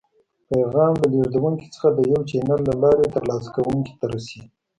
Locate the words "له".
1.01-1.07, 2.69-2.73